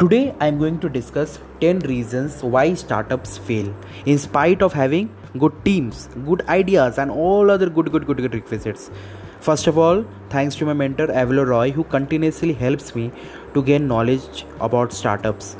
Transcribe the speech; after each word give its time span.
Today 0.00 0.32
I 0.38 0.46
am 0.46 0.58
going 0.58 0.78
to 0.82 0.88
discuss 0.88 1.40
10 1.60 1.80
reasons 1.80 2.40
why 2.40 2.74
startups 2.74 3.36
fail 3.36 3.74
in 4.06 4.16
spite 4.16 4.62
of 4.62 4.72
having 4.72 5.08
good 5.36 5.52
teams, 5.64 6.08
good 6.24 6.42
ideas 6.48 6.98
and 6.98 7.10
all 7.10 7.50
other 7.50 7.68
good 7.68 7.90
good 7.90 8.06
good 8.06 8.18
good 8.18 8.32
requisites. 8.32 8.92
First 9.40 9.66
of 9.66 9.76
all, 9.76 10.04
thanks 10.30 10.54
to 10.56 10.66
my 10.66 10.72
mentor 10.72 11.08
Avilo 11.08 11.44
Roy 11.44 11.72
who 11.72 11.82
continuously 11.82 12.52
helps 12.52 12.94
me 12.94 13.10
to 13.54 13.62
gain 13.70 13.88
knowledge 13.88 14.44
about 14.60 14.92
startups. 14.92 15.56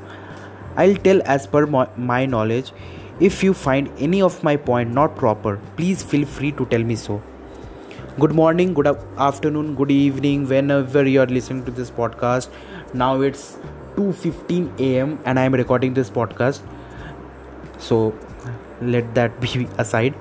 I'll 0.77 0.95
tell 1.09 1.21
as 1.25 1.49
per 1.49 1.67
my 1.67 2.25
knowledge. 2.27 2.71
If 3.19 3.43
you 3.43 3.53
find 3.53 3.91
any 3.99 4.23
of 4.23 4.45
my 4.45 4.55
point 4.57 4.93
not 4.93 5.17
proper, 5.17 5.59
please 5.75 6.05
feel 6.05 6.25
free 6.25 6.53
to 6.53 6.67
tell 6.67 6.85
me 6.85 6.95
so. 6.95 7.21
Good 8.21 8.37
morning, 8.37 8.73
good 8.73 8.87
afternoon, 8.87 9.75
good 9.75 9.91
evening 9.91 10.47
whenever 10.47 11.05
you 11.09 11.23
are 11.23 11.27
listening 11.27 11.65
to 11.65 11.73
this 11.73 11.91
podcast. 11.91 12.49
Now 12.95 13.21
it's 13.21 13.59
2:15 13.99 14.81
a.m. 14.87 15.19
and 15.25 15.41
I 15.41 15.45
am 15.51 15.55
recording 15.61 15.95
this 15.95 16.11
podcast. 16.17 16.61
So 17.87 17.97
let 18.81 19.15
that 19.17 19.41
be 19.45 19.67
aside. 19.85 20.15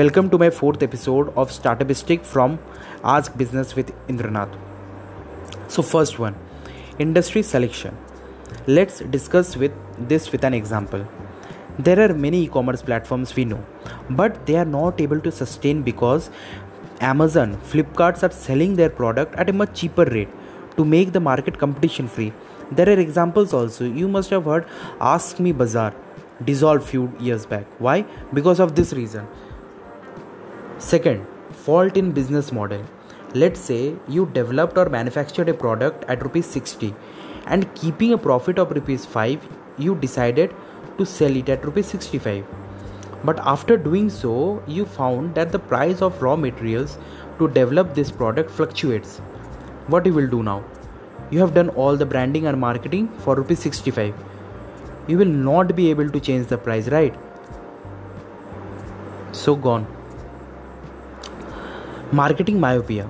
Welcome 0.00 0.30
to 0.34 0.38
my 0.42 0.50
fourth 0.58 0.84
episode 0.86 1.32
of 1.44 1.50
Startupistic 1.56 2.28
from 2.32 2.58
Ask 3.14 3.36
Business 3.36 3.74
with 3.78 3.90
Indranath. 4.14 4.54
So 5.66 5.82
first 5.82 6.20
one, 6.26 6.36
industry 7.06 7.42
selection. 7.42 7.98
Let's 8.78 9.00
discuss 9.16 9.56
with 9.56 9.72
this 10.12 10.30
with 10.30 10.44
an 10.44 10.54
example. 10.54 11.06
There 11.88 12.00
are 12.04 12.14
many 12.26 12.42
e-commerce 12.44 12.82
platforms 12.82 13.34
we 13.34 13.44
know, 13.44 13.64
but 14.10 14.44
they 14.46 14.56
are 14.62 14.70
not 14.76 15.00
able 15.00 15.20
to 15.26 15.32
sustain 15.32 15.82
because 15.82 16.30
Amazon, 17.00 17.56
Flipkarts 17.72 18.22
are 18.28 18.32
selling 18.32 18.76
their 18.76 18.90
product 18.90 19.34
at 19.34 19.50
a 19.50 19.52
much 19.52 19.74
cheaper 19.80 20.04
rate 20.04 20.28
to 20.76 20.84
make 20.84 21.12
the 21.12 21.20
market 21.20 21.58
competition 21.58 22.06
free 22.06 22.32
there 22.70 22.88
are 22.88 22.98
examples 22.98 23.52
also. 23.52 23.84
You 23.84 24.08
must 24.08 24.30
have 24.30 24.44
heard 24.44 24.66
Ask 25.00 25.40
Me 25.40 25.52
Bazaar 25.52 25.94
dissolved 26.44 26.84
few 26.84 27.12
years 27.18 27.46
back. 27.46 27.66
Why? 27.78 28.02
Because 28.32 28.60
of 28.60 28.74
this 28.74 28.92
reason. 28.92 29.26
Second, 30.78 31.26
fault 31.52 31.96
in 31.96 32.12
business 32.12 32.52
model. 32.52 32.84
Let's 33.34 33.60
say 33.60 33.94
you 34.08 34.26
developed 34.26 34.78
or 34.78 34.88
manufactured 34.88 35.48
a 35.48 35.54
product 35.54 36.04
at 36.08 36.22
rupees 36.22 36.46
60 36.46 36.94
and 37.46 37.74
keeping 37.74 38.12
a 38.12 38.18
profit 38.18 38.58
of 38.58 38.70
rupees 38.70 39.04
5 39.04 39.46
you 39.78 39.94
decided 39.94 40.54
to 40.98 41.06
sell 41.06 41.36
it 41.36 41.48
at 41.48 41.64
rupees 41.64 41.86
65 41.86 42.44
but 43.24 43.38
after 43.40 43.76
doing 43.76 44.08
so 44.10 44.62
you 44.66 44.84
found 44.84 45.34
that 45.34 45.52
the 45.52 45.58
price 45.58 46.02
of 46.02 46.22
raw 46.22 46.36
materials 46.36 46.98
to 47.38 47.48
develop 47.48 47.94
this 47.94 48.10
product 48.10 48.50
fluctuates 48.50 49.18
what 49.86 50.06
you 50.06 50.12
will 50.12 50.28
do 50.28 50.42
now 50.42 50.62
you 51.30 51.40
have 51.40 51.54
done 51.54 51.68
all 51.70 51.96
the 51.96 52.06
branding 52.06 52.46
and 52.46 52.60
marketing 52.60 53.08
for 53.18 53.34
rupees 53.36 53.58
65 53.60 54.14
you 55.08 55.16
will 55.16 55.34
not 55.50 55.74
be 55.74 55.88
able 55.90 56.08
to 56.10 56.20
change 56.20 56.46
the 56.48 56.58
price 56.58 56.88
right? 56.88 57.14
So 59.32 59.56
gone. 59.56 59.86
Marketing 62.12 62.60
myopia. 62.60 63.08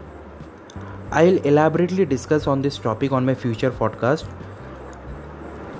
I'll 1.11 1.39
elaborately 1.39 2.05
discuss 2.05 2.47
on 2.47 2.63
this 2.63 2.79
topic 2.79 3.13
on 3.13 3.27
my 3.27 3.35
future 3.35 3.71
podcast. 3.71 4.27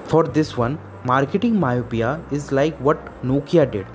For 0.07 0.25
this 0.25 0.57
one 0.57 0.79
marketing 1.05 1.61
myopia 1.61 2.21
is 2.33 2.51
like 2.51 2.77
what 2.79 2.99
nokia 3.23 3.71
did. 3.71 3.87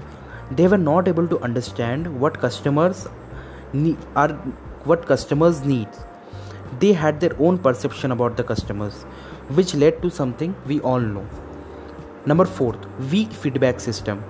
They 0.52 0.68
were 0.68 0.78
not 0.78 1.08
able 1.08 1.28
to 1.28 1.40
understand 1.40 2.20
what 2.20 2.40
customers 2.40 3.08
need 3.74 3.98
are 4.16 4.30
what 4.92 5.06
customers 5.06 5.64
need 5.66 5.88
they 6.84 6.94
had 7.02 7.20
their 7.20 7.36
own 7.40 7.58
perception 7.58 8.12
about 8.12 8.38
the 8.38 8.44
customers, 8.44 9.04
which 9.58 9.74
led 9.76 10.02
to 10.04 10.10
something 10.20 10.56
we 10.66 10.80
all 10.82 11.00
know. 11.00 11.26
Number 12.26 12.46
4. 12.46 12.76
weak 13.12 13.32
feedback 13.32 13.80
system. 13.80 14.24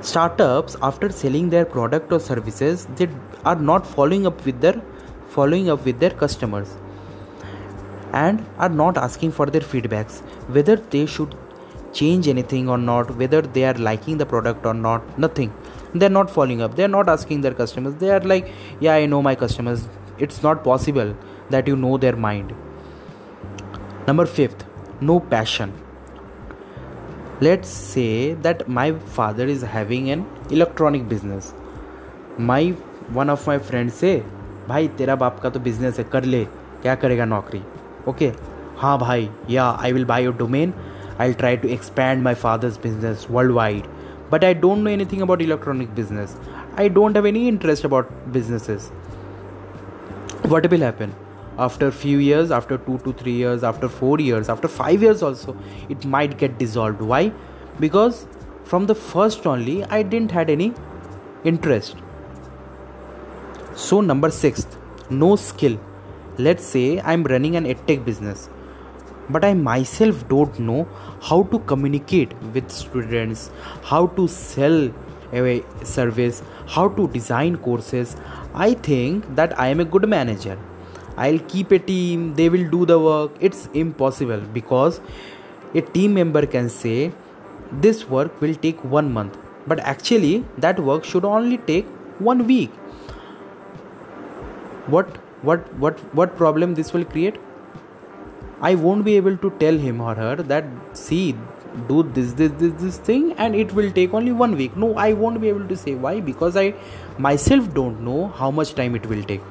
Startups, 0.00 0.76
after 0.82 1.10
selling 1.10 1.48
their 1.50 1.64
product 1.64 2.12
or 2.12 2.20
services, 2.20 2.86
they 2.96 3.08
are 3.44 3.56
not 3.56 3.86
following 3.86 4.26
up 4.26 4.44
with 4.44 4.60
their 4.60 4.80
following 5.36 5.68
up 5.68 5.84
with 5.84 5.98
their 6.00 6.10
customers 6.10 6.76
and 8.12 8.44
are 8.58 8.68
not 8.68 8.98
asking 9.06 9.32
for 9.38 9.46
their 9.46 9.66
feedbacks 9.72 10.20
whether 10.56 10.76
they 10.94 11.04
should 11.14 11.34
change 11.92 12.28
anything 12.28 12.68
or 12.74 12.78
not 12.78 13.10
whether 13.22 13.40
they 13.56 13.64
are 13.70 13.74
liking 13.88 14.18
the 14.22 14.26
product 14.32 14.64
or 14.70 14.74
not 14.74 15.18
nothing 15.24 15.52
they're 15.94 16.16
not 16.18 16.30
following 16.36 16.62
up 16.66 16.76
they're 16.76 16.94
not 16.96 17.08
asking 17.16 17.40
their 17.46 17.54
customers 17.62 17.94
they 18.04 18.10
are 18.16 18.24
like 18.32 18.52
yeah 18.86 18.94
i 18.94 19.06
know 19.14 19.20
my 19.28 19.34
customers 19.44 19.86
it's 20.25 20.41
not 20.43 20.63
possible 20.63 21.13
that 21.55 21.71
you 21.71 21.77
know 21.83 21.97
their 22.05 22.15
mind 22.25 22.53
number 24.07 24.25
5th 24.39 24.65
no 25.09 25.19
passion 25.33 25.73
let's 27.47 27.69
say 27.69 28.33
that 28.47 28.67
my 28.79 28.91
father 29.17 29.47
is 29.55 29.63
having 29.75 30.09
an 30.15 30.25
electronic 30.49 31.07
business 31.13 31.53
my 32.51 32.61
one 33.19 33.33
of 33.35 33.47
my 33.51 33.57
friends 33.71 34.03
say 34.03 34.15
भाई 34.67 34.87
तेरा 34.97 35.15
बाप 35.21 35.39
का 35.43 35.49
तो 35.49 35.59
business 35.59 35.97
है 35.99 36.03
कर 36.11 36.25
ले 36.33 36.43
क्या 36.81 36.93
करेगा 37.03 37.25
नौकरी 37.25 37.61
ओके 38.09 38.31
हाँ 38.77 38.97
भाई 38.99 39.29
या 39.49 39.69
I 39.81 39.93
will 39.93 40.05
by 40.11 40.23
your 40.23 40.35
domain 40.37 40.73
I 41.19 41.27
will 41.27 41.35
try 41.37 41.57
to 41.63 41.67
expand 41.77 42.23
my 42.23 42.33
father's 42.43 42.77
business 42.83 43.25
world 43.31 43.51
wide 43.55 43.87
but 44.31 44.45
I 44.47 44.53
don't 44.53 44.83
know 44.83 44.91
anything 44.97 45.21
about 45.21 45.41
electronic 45.41 45.93
business. 45.93 46.35
I 46.77 46.87
don't 46.87 47.15
have 47.15 47.25
any 47.25 47.47
interest 47.47 47.83
about 47.83 48.11
businesses 48.31 48.89
what 50.48 50.70
will 50.70 50.80
happen? 50.80 51.14
After 51.58 51.90
few 51.90 52.18
years 52.18 52.50
after 52.50 52.78
2 52.78 52.98
to 53.04 53.12
3 53.12 53.32
years 53.32 53.64
after 53.64 53.88
4 53.88 54.20
years 54.20 54.48
after 54.48 54.68
5 54.68 55.02
years 55.02 55.22
also 55.22 55.56
it 55.88 56.04
might 56.04 56.38
get 56.38 56.58
dissolved. 56.58 57.00
Why? 57.00 57.32
Because 57.80 58.26
from 58.64 58.86
the 58.86 58.94
first 58.94 59.46
only 59.46 59.76
i 59.84 60.02
didn't 60.02 60.32
had 60.32 60.50
any 60.50 60.72
interest. 61.44 61.96
So 63.74 64.00
number 64.00 64.30
6 64.30 64.66
no 65.10 65.36
skill. 65.36 65.78
Let's 66.38 66.64
say 66.64 67.00
i'm 67.00 67.24
running 67.24 67.56
an 67.56 67.64
edtech 67.64 68.04
business 68.04 68.48
but 69.34 69.44
i 69.44 69.52
myself 69.54 70.28
don't 70.28 70.58
know 70.60 70.86
how 71.28 71.42
to 71.52 71.58
communicate 71.70 72.34
with 72.56 72.70
students 72.70 73.50
how 73.82 74.06
to 74.18 74.26
sell 74.28 74.76
a 75.32 75.64
service 75.84 76.42
how 76.66 76.88
to 76.88 77.08
design 77.08 77.56
courses. 77.56 78.16
I 78.54 78.74
think 78.74 79.34
that 79.36 79.58
i 79.58 79.68
am 79.68 79.80
a 79.80 79.84
good 79.84 80.08
manager. 80.08 80.58
I'll 81.16 81.38
keep 81.38 81.70
a 81.72 81.78
team. 81.78 82.34
They 82.34 82.48
will 82.48 82.68
do 82.70 82.84
the 82.86 82.98
work. 82.98 83.32
It's 83.40 83.68
impossible 83.72 84.40
because 84.52 85.00
a 85.74 85.80
team 85.80 86.14
member 86.14 86.46
can 86.46 86.68
say 86.68 87.12
this 87.72 88.08
work 88.08 88.40
will 88.40 88.54
take 88.54 88.82
one 88.84 89.12
month. 89.12 89.36
But 89.66 89.80
actually 89.80 90.44
that 90.58 90.78
work 90.78 91.04
should 91.04 91.24
only 91.24 91.58
take 91.58 91.86
one 92.18 92.46
week. 92.46 92.70
What 94.86 95.18
what 95.42 95.72
what 95.78 95.98
what 96.14 96.36
problem 96.36 96.74
this 96.74 96.92
will 96.92 97.04
create 97.04 97.38
i 98.60 98.74
won't 98.74 99.04
be 99.04 99.16
able 99.16 99.36
to 99.36 99.50
tell 99.58 99.76
him 99.76 100.00
or 100.00 100.14
her 100.14 100.36
that 100.36 100.64
see 100.92 101.34
do 101.88 102.02
this 102.02 102.32
this 102.32 102.52
this 102.52 102.72
this 102.82 102.96
thing 102.96 103.32
and 103.34 103.54
it 103.54 103.72
will 103.72 103.90
take 103.90 104.14
only 104.14 104.32
one 104.32 104.56
week. 104.56 104.76
No 104.76 104.94
i 104.96 105.12
won't 105.12 105.40
be 105.40 105.48
able 105.48 105.66
to 105.68 105.76
say 105.76 105.94
why 105.94 106.20
because 106.20 106.56
i 106.56 106.74
myself 107.18 107.72
don't 107.74 108.00
know 108.00 108.28
how 108.28 108.50
much 108.50 108.74
time 108.74 108.94
it 108.96 109.06
will 109.06 109.22
take. 109.22 109.42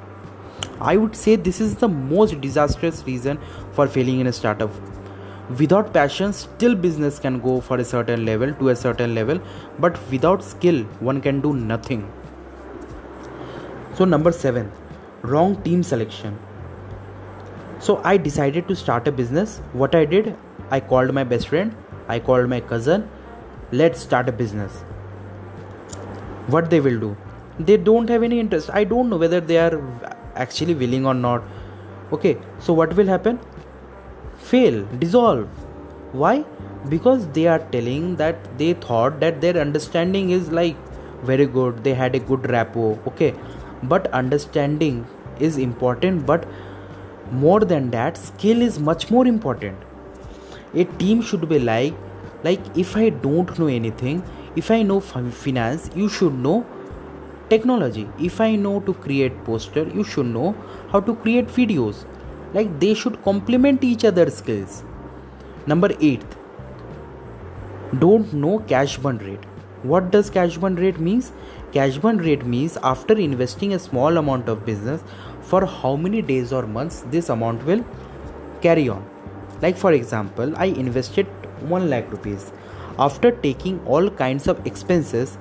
I 0.82 0.98
would 0.98 1.16
say 1.16 1.36
this 1.36 1.62
is 1.62 1.76
the 1.76 1.88
most 1.88 2.42
disastrous 2.42 3.04
reason 3.06 3.40
for 3.74 3.88
failing 3.88 4.20
in 4.20 4.28
a 4.28 4.34
startup. 4.34 4.72
Without 5.60 5.94
passion 5.94 6.34
still 6.34 6.76
business 6.76 7.20
can 7.20 7.40
go 7.40 7.62
for 7.62 7.78
a 7.78 7.86
certain 7.86 8.26
level 8.26 8.54
to 8.56 8.70
a 8.70 8.76
certain 8.76 9.14
level 9.14 9.40
but 9.80 10.00
without 10.10 10.44
skill 10.44 10.84
one 11.00 11.22
can 11.22 11.42
do 11.42 11.54
nothing. 11.54 12.12
So 13.94 14.06
number 14.06 14.32
7 14.32 14.72
wrong 15.22 15.62
team 15.62 15.84
selection 15.84 16.38
so 17.88 18.00
i 18.12 18.18
decided 18.28 18.68
to 18.74 18.76
start 18.84 19.08
a 19.14 19.18
business 19.24 19.58
what 19.84 19.96
i 20.02 20.06
did 20.14 20.36
i 20.78 20.80
called 20.92 21.14
my 21.20 21.24
best 21.34 21.50
friend 21.54 21.76
I 22.08 22.20
called 22.20 22.50
my 22.50 22.60
cousin, 22.60 23.10
let's 23.72 24.00
start 24.00 24.30
a 24.30 24.32
business. 24.32 24.82
What 26.48 26.70
they 26.70 26.80
will 26.80 27.00
do? 27.00 27.18
They 27.60 27.78
don't 27.78 28.10
have 28.10 28.22
any 28.22 28.40
interest. 28.40 28.70
I 28.72 28.84
don't 28.84 29.10
know 29.10 29.18
whether 29.18 29.40
they 29.40 29.58
are 29.58 29.82
actually 30.36 30.76
willing 30.76 31.06
or 31.06 31.14
not. 31.14 31.44
Okay, 32.12 32.38
so 32.60 32.74
what 32.74 32.96
will 32.96 33.08
happen? 33.08 33.40
Fail, 34.38 34.86
dissolve. 35.00 35.48
Why? 36.12 36.46
Because 36.90 37.28
they 37.30 37.48
are 37.48 37.60
telling 37.60 38.18
that 38.18 38.58
they 38.60 38.74
thought 38.74 39.20
that 39.20 39.42
their 39.42 39.58
understanding 39.58 40.30
is 40.30 40.52
like 40.52 40.76
very 41.24 41.48
good, 41.48 41.84
they 41.84 41.96
had 41.96 42.14
a 42.14 42.20
good 42.20 42.48
rapport. 42.52 43.00
Okay, 43.08 43.34
but 43.82 44.08
understanding 44.14 45.08
is 45.40 45.58
important, 45.58 46.28
but 46.28 46.46
more 47.32 47.60
than 47.62 47.92
that, 47.92 48.18
skill 48.18 48.62
is 48.62 48.80
much 48.80 49.10
more 49.10 49.26
important. 49.28 49.78
A 50.74 50.86
team 50.86 51.22
should 51.22 51.48
be 51.50 51.60
like 51.60 51.94
like 52.44 52.66
if 52.78 52.96
i 52.96 53.10
don't 53.10 53.58
know 53.58 53.68
anything 53.76 54.22
if 54.62 54.70
i 54.76 54.82
know 54.82 55.00
finance 55.00 55.90
you 55.96 56.08
should 56.08 56.34
know 56.34 56.66
technology. 57.50 58.08
If 58.20 58.42
i 58.42 58.56
know 58.56 58.80
to 58.82 58.94
create 58.94 59.44
poster 59.46 59.84
you 59.88 60.04
should 60.04 60.28
know 60.28 60.56
how 60.92 61.00
to 61.00 61.16
create 61.16 61.48
videos. 61.48 62.06
Like 62.54 62.80
they 62.80 62.94
should 62.94 63.22
complement 63.24 63.84
each 63.84 64.06
other's 64.06 64.36
skills. 64.36 64.84
Number 65.66 65.90
8 66.00 66.24
don't 68.00 68.34
know 68.34 68.60
cash 68.60 68.98
burn 68.98 69.18
rate 69.20 69.46
what 69.88 70.12
does 70.12 70.30
cash 70.30 70.58
burn 70.58 70.76
rate 70.76 71.00
means? 71.00 71.32
Cash 71.72 71.98
burn 71.98 72.18
rate 72.18 72.46
means 72.46 72.78
after 72.84 73.14
investing 73.14 73.74
a 73.74 73.80
small 73.80 74.18
amount 74.18 74.50
of 74.50 74.66
business 74.66 75.04
for 75.42 75.66
how 75.66 75.96
many 75.96 76.22
days 76.22 76.52
or 76.52 76.66
months 76.66 77.04
this 77.12 77.30
amount 77.30 77.66
will 77.66 77.84
carry 78.62 78.90
on? 78.90 79.06
Like 79.62 79.78
for 79.78 79.94
example 79.94 80.54
i 80.58 80.66
invested 80.66 81.28
1 81.62 81.90
lakh 81.90 82.12
rupees. 82.12 82.52
After 82.98 83.32
taking 83.32 83.80
all 83.86 84.10
kinds 84.10 84.48
of 84.48 84.66
expenses 84.66 85.38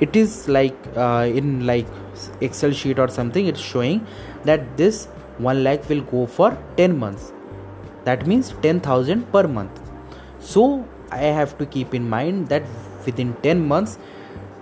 it 0.00 0.14
is 0.14 0.48
like 0.48 0.76
uh, 0.96 1.28
in 1.34 1.66
like 1.66 1.86
excel 2.40 2.70
sheet 2.72 2.98
or 2.98 3.08
something 3.08 3.46
it's 3.46 3.60
showing 3.60 4.06
that 4.44 4.76
this 4.76 5.06
1 5.38 5.64
lakh 5.64 5.88
will 5.88 6.02
go 6.02 6.26
for 6.26 6.56
10 6.76 6.98
months. 6.98 7.32
That 8.04 8.26
means 8.26 8.52
10000 8.62 9.32
per 9.32 9.46
month. 9.46 9.80
So 10.40 10.86
i 11.10 11.24
have 11.40 11.56
to 11.58 11.66
keep 11.66 11.94
in 11.94 12.08
mind 12.08 12.48
that 12.48 12.62
within 13.06 13.34
10 13.42 13.66
months 13.66 13.98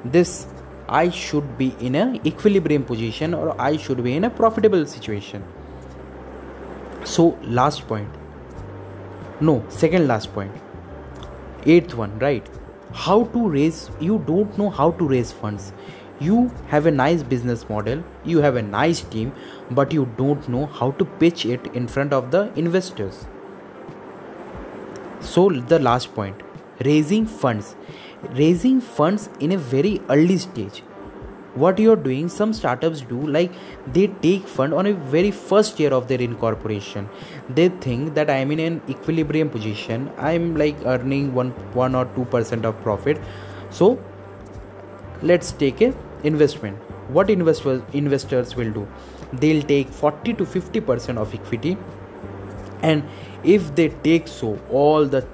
this 0.05 0.47
i 0.89 1.09
should 1.11 1.47
be 1.59 1.75
in 1.81 1.95
a 1.95 2.21
equilibrium 2.25 2.85
position 2.85 3.35
or 3.35 3.61
i 3.61 3.77
should 3.77 4.03
be 4.05 4.15
in 4.17 4.25
a 4.25 4.31
profitable 4.31 4.87
situation. 4.87 5.43
So 7.05 7.39
last 7.43 7.87
point. 7.87 8.09
No 9.41 9.65
second 9.69 10.09
last 10.09 10.33
point. 10.33 10.53
Eighth 11.65 11.95
one 11.95 12.19
right. 12.19 12.49
How 12.93 13.25
to 13.25 13.49
raise 13.49 13.91
you 14.01 14.23
don't 14.27 14.57
know 14.59 14.71
how 14.71 14.91
to 14.93 15.09
raise 15.09 15.33
funds. 15.33 15.73
You 16.19 16.51
have 16.69 16.87
a 16.87 16.91
nice 16.91 17.23
business 17.23 17.69
model 17.69 18.03
you 18.25 18.39
have 18.39 18.57
a 18.57 18.63
nice 18.63 19.03
team 19.03 19.33
but 19.71 19.93
you 19.93 20.09
don't 20.17 20.49
know 20.49 20.67
how 20.67 20.93
to 20.93 21.05
pitch 21.05 21.45
it 21.45 21.67
in 21.75 21.87
front 21.87 22.15
of 22.15 22.31
the 22.31 22.51
investors 22.57 23.27
so 25.21 25.49
the 25.49 25.79
last 25.79 26.15
point. 26.15 26.43
Raising 26.85 27.27
funds. 27.27 27.75
Raising 28.33 28.81
funds 28.81 29.29
in 29.41 29.53
a 29.53 29.59
very 29.59 30.01
early 30.09 30.39
stage. 30.39 30.83
What 31.55 31.79
you're 31.79 31.97
doing 31.97 32.29
some 32.29 32.53
startups 32.53 33.01
do 33.01 33.19
like 33.27 33.51
they 33.91 34.09
take 34.09 34.47
fund 34.47 34.75
on 34.75 34.87
a 34.87 34.93
very 34.93 35.31
first 35.31 35.81
year 35.81 35.91
of 35.91 36.07
their 36.07 36.21
incorporation. 36.21 37.09
They 37.49 37.71
think 37.71 38.15
that 38.15 38.29
i'm 38.29 38.51
in 38.51 38.61
an 38.61 38.83
equilibrium 38.91 39.49
position. 39.49 40.11
I'm 40.19 40.55
like 40.55 40.77
earning 40.85 41.33
1 41.35 41.51
1 41.73 41.95
or 41.95 42.05
2% 42.05 42.65
of 42.65 42.83
profit. 42.83 43.19
So 43.71 43.99
let's 45.23 45.53
take 45.53 45.81
a 45.81 45.95
investment. 46.25 46.77
What 47.09 47.31
investors 47.31 47.81
investors 47.95 48.55
will 48.55 48.73
do? 48.73 48.87
They'll 49.33 49.63
take 49.63 49.89
40 49.89 50.35
to 50.35 50.45
50% 50.45 51.17
of 51.17 51.35
equity 51.35 51.79
and 52.91 53.03
if 53.57 53.75
they 53.81 53.89
take 54.07 54.29
so 54.29 54.59
all 54.83 55.07
the 55.17 55.25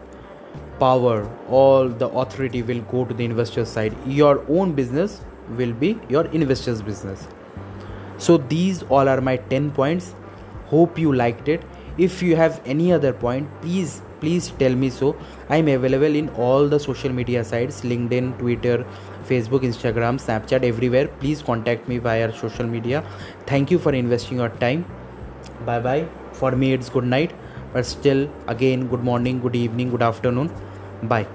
power 0.78 1.16
all 1.58 1.92
the 2.02 2.08
authority 2.22 2.62
will 2.70 2.80
go 2.92 3.04
to 3.04 3.14
the 3.14 3.24
investor 3.24 3.64
side. 3.64 3.96
Your 4.06 4.44
own 4.48 4.72
business 4.72 5.20
will 5.58 5.72
be 5.72 5.98
your 6.08 6.24
investors 6.38 6.82
business. 6.82 7.28
So 8.18 8.36
these 8.54 8.82
all 8.84 9.08
are 9.08 9.20
my 9.20 9.36
10 9.36 9.70
points. 9.72 10.14
Hope 10.66 10.98
you 10.98 11.12
liked 11.12 11.48
it. 11.48 11.62
If 11.98 12.22
you 12.22 12.36
have 12.36 12.60
any 12.64 12.92
other 12.92 13.12
point 13.12 13.48
please 13.60 14.00
please 14.20 14.50
tell 14.58 14.74
me 14.74 14.90
so. 14.90 15.14
I'm 15.48 15.68
available 15.68 16.18
in 16.22 16.28
all 16.30 16.68
the 16.68 16.80
social 16.80 17.12
media 17.20 17.44
sites 17.44 17.82
linkedin 17.92 18.32
twitter 18.38 18.86
facebook 19.28 19.68
instagram 19.70 20.22
snapchat 20.26 20.64
everywhere. 20.72 21.08
Please 21.20 21.42
contact 21.50 21.86
me 21.94 21.98
via 22.08 22.32
social 22.40 22.66
media. 22.66 23.04
Thank 23.46 23.70
you 23.70 23.78
for 23.78 23.94
investing 24.02 24.44
your 24.44 24.50
time. 24.66 24.84
Bye 25.66 25.80
bye 25.88 26.08
for 26.42 26.52
me 26.52 26.72
it's 26.72 26.88
good 26.88 27.04
night 27.04 27.32
but 27.72 27.86
still 27.86 28.28
again 28.48 28.86
good 28.88 29.04
morning 29.04 29.40
good 29.40 29.56
evening 29.56 29.90
good 29.90 30.02
afternoon. 30.02 30.50
Bye 31.02 31.26